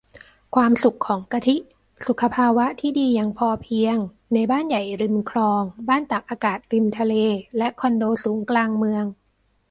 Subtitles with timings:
[0.55, 1.55] ความสุขของกะทิ
[2.07, 3.97] สุขภาวะที่ดีอย่างพอเพียง
[4.33, 7.13] ในบ้านใหญ่ริมคลอง บ้านตากอากาศริมทะเล
[7.57, 9.05] และคอนโดสูงกลางเมือง